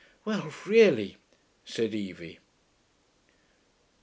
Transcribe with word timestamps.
'Well, 0.25 0.51
really!' 0.65 1.17
said 1.63 1.93
Evie. 1.93 2.39